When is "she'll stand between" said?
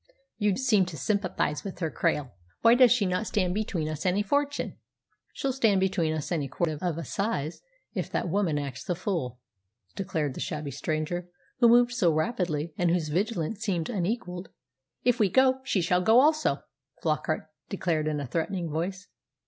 5.31-6.11